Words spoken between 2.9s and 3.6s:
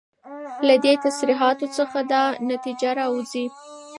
راوځي